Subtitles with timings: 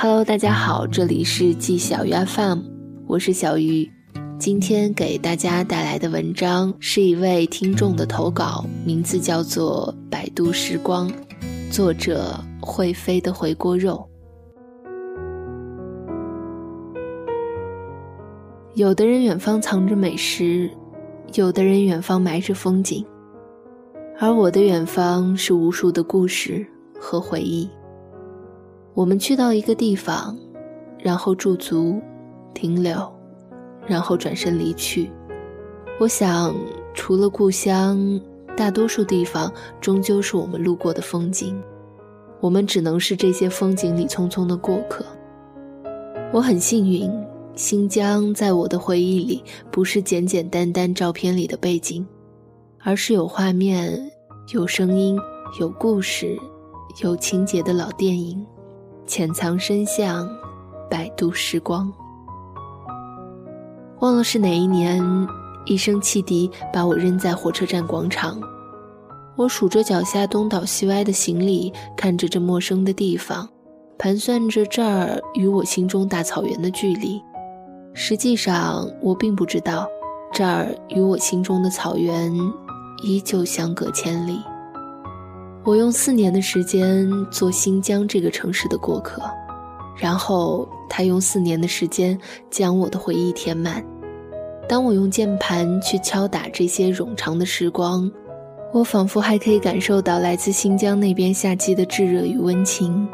[0.00, 2.60] Hello，大家好，这里是季小鱼 FM，
[3.08, 3.90] 我是小鱼。
[4.38, 11.10] 今天给大家带来的文章是一位听众的投稿，名字叫做《百度时光》，
[11.72, 14.08] 作者会飞的回锅肉。
[18.74, 20.70] 有的人远方藏着美食，
[21.34, 23.04] 有的人远方埋着风景，
[24.16, 26.64] 而我的远方是无数的故事
[27.00, 27.68] 和回忆。
[28.98, 30.36] 我们去到一个地方，
[30.98, 32.00] 然后驻足，
[32.52, 33.00] 停留，
[33.86, 35.08] 然后转身离去。
[36.00, 36.52] 我想，
[36.94, 38.20] 除了故乡，
[38.56, 41.62] 大多数地方终究是我们路过的风景。
[42.40, 45.06] 我们只能是这些风景里匆匆的过客。
[46.32, 47.08] 我很幸运，
[47.54, 52.04] 新疆在我的回忆里不是简简单单照片里的背景，
[52.82, 54.10] 而是有画面、
[54.52, 55.16] 有声音、
[55.60, 56.36] 有故事、
[57.00, 58.44] 有情节的老电影。
[59.08, 60.28] 潜藏深巷，
[60.90, 61.90] 摆渡时光。
[64.00, 65.02] 忘了是哪一年，
[65.64, 68.38] 一声汽笛把我扔在火车站广场。
[69.34, 73.48] 我数着脚下东倒西歪的行李，看着这陌生的地方，
[73.98, 77.18] 盘算着这儿与我心中大草原的距离。
[77.94, 79.88] 实际上，我并不知道，
[80.30, 82.30] 这儿与我心中的草原
[83.02, 84.38] 依旧相隔千里。
[85.68, 89.20] 我用四年的时间做新疆这个城市的过客，
[89.98, 93.84] 然后他用四年的时间将我的回忆填满。
[94.66, 98.10] 当我用键盘去敲打这些冗长的时光，
[98.72, 103.06] 我仿佛还可以感受到来自新疆那边夏季的炙热与温情。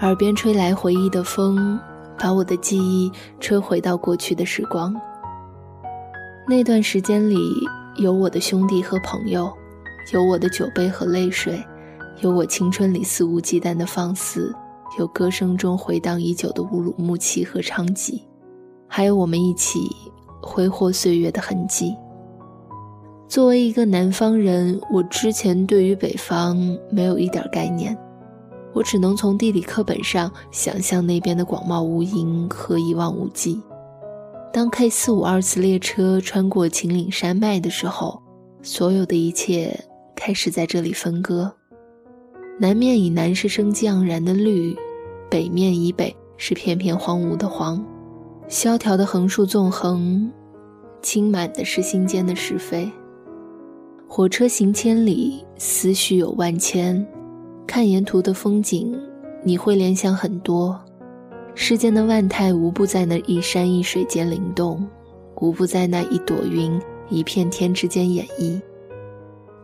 [0.00, 1.78] 耳边吹来回忆的风，
[2.18, 4.92] 把我的记忆吹回到过去的时光。
[6.48, 7.38] 那段时间里，
[7.94, 9.48] 有我的兄弟和朋友。
[10.12, 11.62] 有我的酒杯和泪水，
[12.20, 14.54] 有我青春里肆无忌惮的放肆，
[14.98, 18.22] 有歌声中回荡已久的乌鲁木齐和昌吉，
[18.88, 19.80] 还有我们一起
[20.42, 21.94] 挥霍岁月的痕迹。
[23.28, 26.56] 作为一个南方人，我之前对于北方
[26.90, 27.96] 没有一点概念，
[28.72, 33.62] 我只能从地理课本上想象那边的广袤无垠和一望无际。
[34.52, 38.20] 当 K 四五二次列车穿过秦岭山脉的时候，
[38.62, 39.78] 所有的一切。
[40.22, 41.50] 开始在这里分割，
[42.58, 44.76] 南面以南是生机盎然的绿，
[45.30, 47.82] 北面以北是片片荒芜的黄，
[48.46, 50.30] 萧条的横竖纵横，
[51.00, 52.86] 倾满的是心间的是非。
[54.06, 57.04] 火车行千里，思绪有万千，
[57.66, 58.94] 看沿途的风景，
[59.42, 60.78] 你会联想很多。
[61.54, 64.86] 世间的万态无不在那一山一水间灵动，
[65.36, 68.60] 无不在那一朵云一片天之间演绎。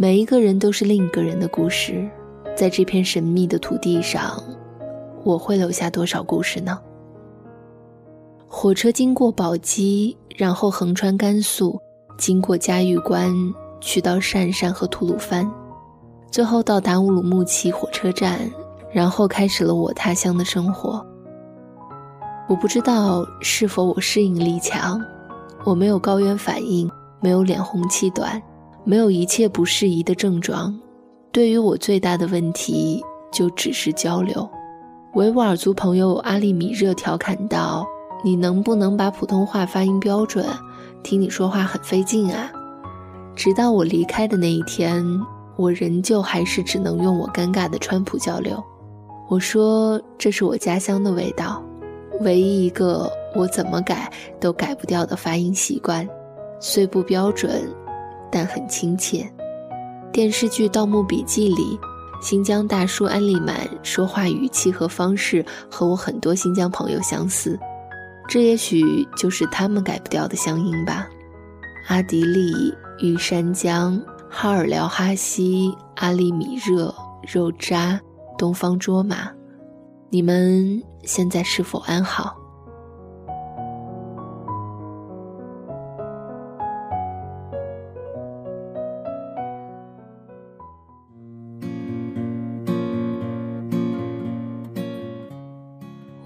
[0.00, 2.08] 每一个人都是另一个人的故事，
[2.56, 4.42] 在这片神秘的土地上，
[5.24, 6.80] 我会留下多少故事呢？
[8.48, 11.78] 火车经过宝鸡，然后横穿甘肃，
[12.16, 13.30] 经过嘉峪关，
[13.78, 15.46] 去到鄯善和吐鲁番，
[16.30, 18.50] 最后到达乌鲁木齐火车站，
[18.90, 21.06] 然后开始了我他乡的生活。
[22.48, 24.98] 我不知道是否我适应力强，
[25.62, 26.90] 我没有高原反应，
[27.20, 28.42] 没有脸红气短。
[28.90, 30.76] 没有一切不适宜的症状，
[31.30, 34.50] 对于我最大的问题就只是交流。
[35.14, 37.86] 维吾尔族朋友阿利米热调侃道
[38.24, 40.44] ：“你能不能把普通话发音标准？
[41.04, 42.50] 听你说话很费劲啊！”
[43.36, 45.04] 直到我离开的那一天，
[45.54, 48.60] 我仍旧还是只能用我尴尬的川普交流。
[49.28, 51.62] 我说：“这是我家乡的味道，
[52.22, 56.04] 唯一一个我怎么改都改不掉的发音习惯，
[56.58, 57.72] 虽不标准。”
[58.30, 59.30] 但很亲切。
[60.12, 61.78] 电视剧《盗墓笔记》里，
[62.20, 67.58] 新疆大叔安利满说话语气和方式和我很多新疆朋友相似，
[68.28, 71.06] 这也许就是他们改不掉的乡音吧。
[71.88, 76.94] 阿迪力、玉山江、哈尔辽哈西、阿利米热、
[77.32, 78.00] 肉渣、
[78.36, 79.30] 东方卓玛，
[80.08, 82.36] 你们现在是否安好？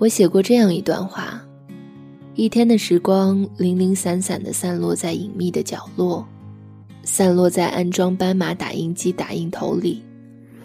[0.04, 1.42] 我写过这样一段话：
[2.34, 6.22] 一天的时光零零散散地散落在隐秘的角落，
[7.04, 10.02] 散落在安装斑马打印机打印头里，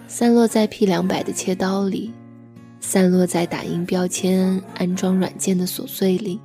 [0.10, 2.12] 散落在 P 两百的切刀里，
[2.82, 6.38] 散落在打印标签、安装软件的琐碎里。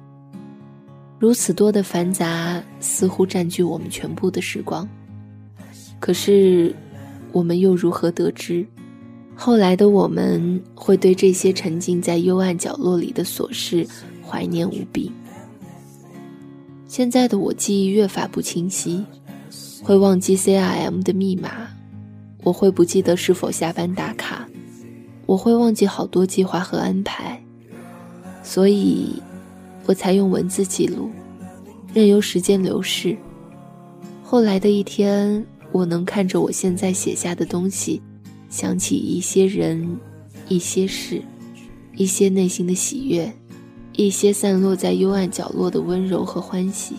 [1.19, 4.89] 如此多的繁杂，似乎占据我们全部的时光。
[5.99, 6.73] 可是，
[7.33, 8.65] 我们又如何得知，
[9.37, 13.87] 后来的我们会对这些沉浸在幽暗角落里的琐事
[14.27, 15.13] 怀念无比。
[16.87, 19.05] 现在的我记忆越发不清晰，
[19.83, 21.69] 会忘记 CRM 的密码，
[22.43, 24.49] 我会不记得是否下班打卡，
[25.27, 27.43] 我会忘记好多计划和安排，
[28.43, 29.21] 所以，
[29.87, 31.11] 我才用文字记录，
[31.93, 33.17] 任由时间流逝。
[34.23, 38.01] 后来的一天，我能看着我现在写下的东西，
[38.55, 39.99] 想起一些人、
[40.49, 41.21] 一些事、
[41.97, 43.29] 一些内心的喜悦。
[43.97, 46.95] 一些散落在幽暗角落的温柔和欢喜。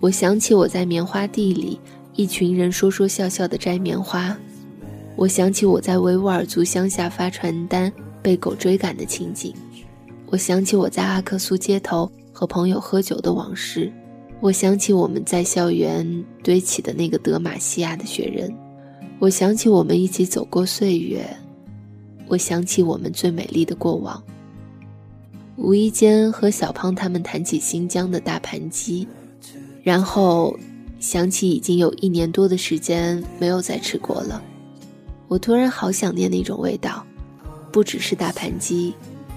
[0.00, 1.78] 我想起我在棉花地里，
[2.14, 4.34] 一群人说说笑笑的摘棉花。
[5.16, 7.92] 我想起我在维吾尔族乡下发传单，
[8.22, 9.54] 被狗追赶的情景。
[10.26, 13.92] 我想起我在阿克苏街头和朋友喝酒的往事。
[14.40, 18.50] 我想起我们在校园堆起的那个德玛西亚的雪人。
[19.18, 21.24] 我想起我们一起走过岁月。
[22.26, 24.22] 我想起我们最美丽的过往。
[25.56, 29.06] 无意间和小胖他们谈起新疆的大盘鸡，
[29.82, 30.58] 然后
[30.98, 34.42] 想起已经有一年多的时间没有再吃过了。
[35.28, 37.06] 我突然好想念那种味道，
[37.70, 38.94] 不只是大盘鸡，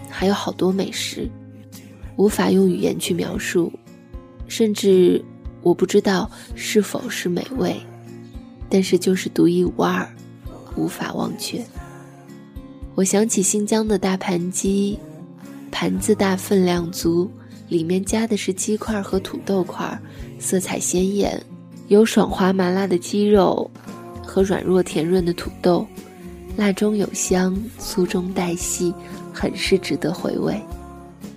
[0.09, 1.29] 还有好多美食，
[2.15, 3.71] 无法用语言去描述，
[4.47, 5.23] 甚至
[5.61, 7.75] 我不知道是否是美味，
[8.69, 10.07] 但是就是独一无二，
[10.75, 11.63] 无法忘却。
[12.95, 14.97] 我想起新疆的大盘鸡。
[15.69, 17.29] 盘子大，分量足，
[17.67, 19.99] 里面夹的是鸡块和土豆块，
[20.39, 21.39] 色彩鲜艳，
[21.87, 23.69] 有爽滑麻辣的鸡肉
[24.25, 25.85] 和软弱甜润的土豆，
[26.55, 28.91] 辣中有香，酥中带细，
[29.31, 30.59] 很是值得回味。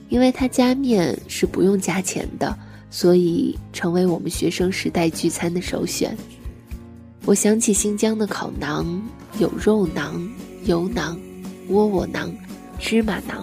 [0.08, 2.56] 因为它加面是不用加钱的，
[2.88, 6.16] 所以成为我们学生时代聚餐的首选。
[7.26, 8.98] 我想起新疆的烤馕，
[9.38, 10.28] 有肉馕、
[10.64, 11.16] 油馕、
[11.68, 12.32] 窝窝馕、
[12.78, 13.42] 芝麻馕。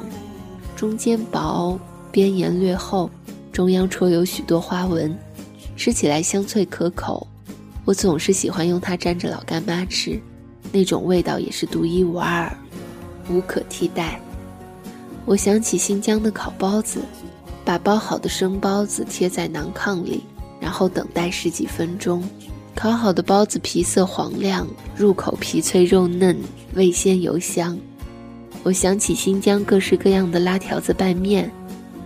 [0.76, 1.80] 中间薄，
[2.12, 3.10] 边沿略厚，
[3.52, 5.16] 中央戳有许多花纹，
[5.76, 7.26] 吃起来香脆可口。
[7.86, 10.20] 我总是喜欢用它蘸着老干妈吃，
[10.72, 12.52] 那种味道也是独一无二，
[13.30, 14.20] 无可替代。
[15.26, 17.00] 我想起新疆的烤包子，
[17.64, 20.24] 把包好的生包子贴在馕炕里，
[20.60, 22.24] 然后等待十几分钟，
[22.78, 26.38] 烤好的包子皮色黄亮，入口皮脆肉嫩，
[26.76, 27.76] 味鲜油香。
[28.62, 31.52] 我想起新疆各式各样的拉条子拌面，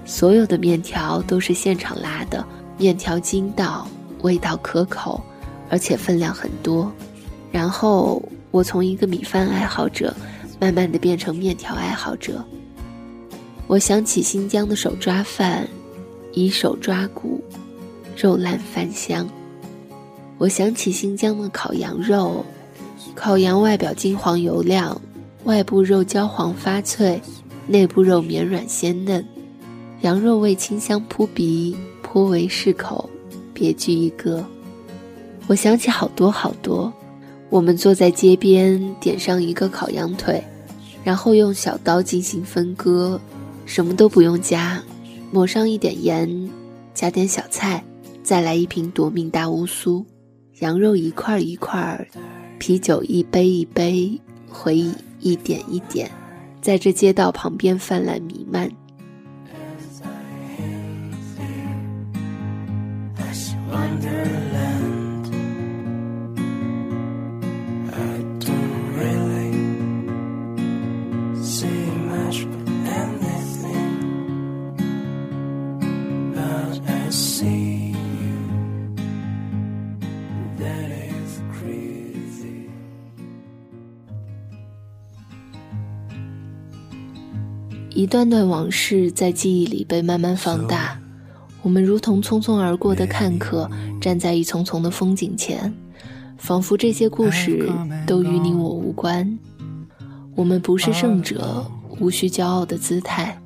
[0.05, 2.41] 所有的面条都是现场拉的，
[2.77, 3.85] 面条筋道，
[4.21, 5.21] 味道可口，
[5.69, 6.89] 而且分量很多。
[7.51, 10.15] 然后我从一个米饭爱好者，
[10.57, 12.41] 慢慢的变成面条爱好者。
[13.67, 15.67] 我想起新疆的手抓饭，
[16.31, 17.43] 以手抓骨，
[18.15, 19.27] 肉烂饭香。
[20.41, 22.43] 我想起新疆的烤羊肉，
[23.13, 24.99] 烤羊外表金黄油亮。
[25.43, 27.21] 外部肉焦黄发脆，
[27.67, 29.23] 内部肉绵软鲜嫩，
[30.01, 33.07] 羊肉味清香扑鼻，颇为适口，
[33.53, 34.43] 别具一格。
[35.45, 36.91] 我想起好多好多，
[37.51, 40.43] 我们坐在街边，点上一个烤羊腿，
[41.03, 43.21] 然后用小刀进行分割，
[43.67, 44.81] 什么都不用加，
[45.29, 46.49] 抹上一点盐，
[46.95, 47.83] 加点小菜，
[48.23, 50.03] 再来一瓶夺命大乌苏，
[50.61, 52.07] 羊肉一块一块，
[52.57, 54.19] 啤酒一杯一杯，
[54.49, 54.95] 回忆。
[55.23, 56.09] 一点一点，
[56.63, 58.67] 在这街道旁边泛滥弥漫。
[88.01, 90.99] 一段段往事在记忆里被慢慢放大，
[91.61, 93.69] 我们如同匆匆而过的看客，
[94.01, 95.71] 站在一丛丛的风景前，
[96.35, 97.71] 仿佛这些故事
[98.07, 99.37] 都与你我无关。
[100.33, 101.63] 我们不是胜者，
[101.99, 103.39] 无需骄傲的姿态，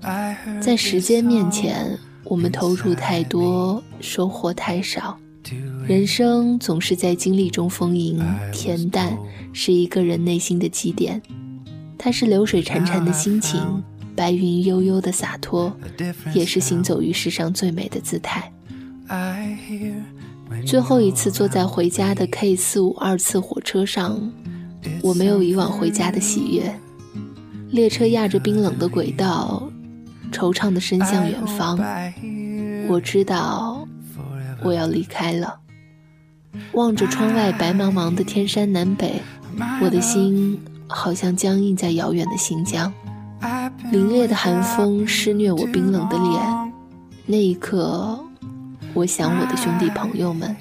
[0.61, 5.17] 在时间面前，我们投入太多，收获太少。
[5.85, 9.17] 人生总是在经历中丰盈，恬淡
[9.51, 11.21] 是一个人内心的起点，
[11.97, 13.59] 它是流水潺潺的心情。
[14.15, 15.75] 白云悠悠的洒脱，
[16.33, 18.51] 也是行走于世上最美的姿态。
[20.65, 24.31] 最后一次坐在回家的 K 四五二次火车上，
[25.01, 26.73] 我没有以往回家的喜悦。
[27.71, 29.69] 列车压着冰冷的轨道，
[30.31, 31.77] 惆怅的伸向远方。
[32.87, 33.87] 我知道
[34.63, 35.59] 我要离开了。
[36.71, 39.21] 望着窗外白茫茫的天山南北，
[39.81, 40.57] 我的心
[40.87, 42.93] 好像僵硬在遥远的新疆。
[43.91, 46.73] 凛冽的寒风施虐我冰冷的脸，
[47.25, 48.19] 那一刻，
[48.93, 50.55] 我想我的兄弟朋友们，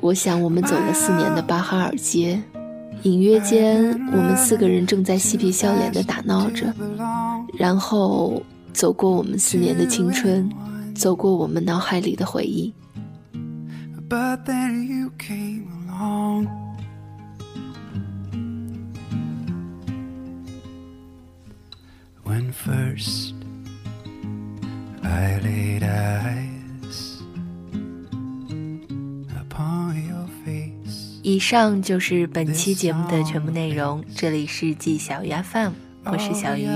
[0.00, 2.40] 我想我们走了四年的巴哈尔街，
[3.02, 6.72] 隐约间我们四个人正在嬉皮笑脸的打闹着，
[7.58, 8.42] 然后
[8.72, 10.50] 走过我们四年的青春，
[10.94, 12.74] 走过我们脑海里的回忆。
[22.52, 23.34] First
[25.02, 27.22] I laid eyes
[29.34, 31.20] upon your face。
[31.22, 34.04] 以上就是本期节目的全部内容。
[34.14, 35.72] 这里是季小鱼 FM，
[36.04, 36.68] 我是小鱼。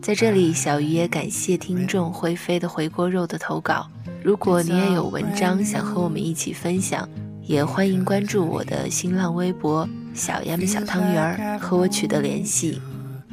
[0.00, 3.88] 在这里，小鱼也感谢听众灰飞的回锅肉的投稿。
[4.22, 7.08] 如果你也有文章想和我们一起分享，
[7.42, 12.80] 也欢迎关注我的新浪微博小鸭们小汤圆儿，和我取得联系。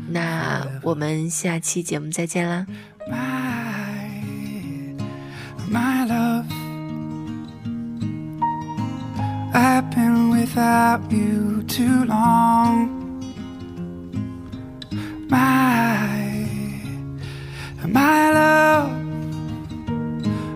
[0.09, 2.65] 那我们下期节目再见啦。
[3.09, 3.73] My
[5.69, 6.45] my love,
[9.53, 13.03] I've been without you too long.
[15.29, 16.45] My,
[17.87, 18.91] my love,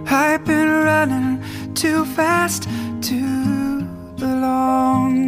[0.05, 1.41] I've been running
[1.73, 2.69] too fast
[3.09, 3.81] to
[4.17, 5.26] belong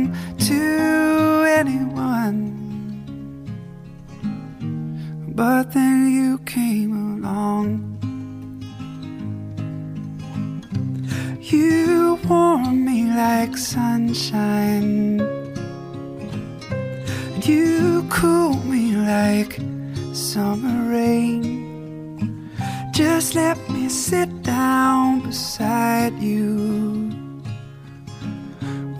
[23.60, 27.12] let me sit down beside you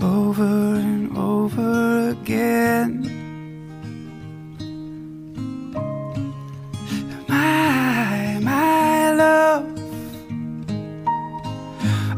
[0.02, 2.92] over and over again.
[7.28, 9.66] My, my love,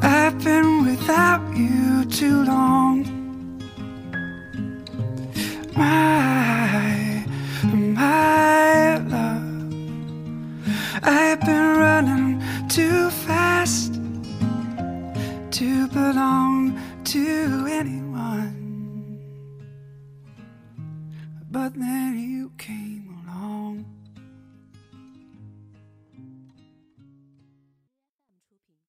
[0.03, 3.05] I've been without you too long.
[5.75, 6.40] My,
[16.11, 17.60] belong to